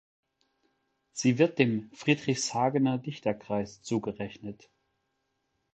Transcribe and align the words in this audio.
Sie 1.11 1.37
wird 1.37 1.59
dem 1.59 1.91
Friedrichshagener 1.93 2.97
Dichterkreis 2.97 3.83
zugerechnet. 3.83 4.67